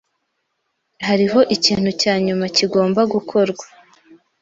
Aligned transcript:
Hariho 1.07 1.39
ikintu 1.55 1.89
cya 2.01 2.13
nyuma 2.25 2.45
kigomba 2.55 3.01
gukorwa. 3.13 3.65